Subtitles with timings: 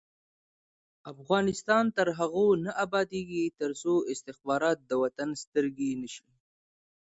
[1.13, 6.29] افغانستان تر هغو نه ابادیږي، ترڅو استخبارات د وطن سترګې نشي.